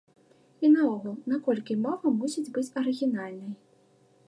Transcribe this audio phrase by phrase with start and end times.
[0.67, 3.55] І наогул, наколькі мова мусіць быць арыгінальнай?